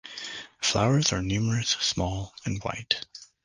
Flowers 0.63 1.13
are 1.13 1.21
numerous, 1.21 1.69
small, 1.69 2.33
and 2.43 2.59
white. 2.63 3.05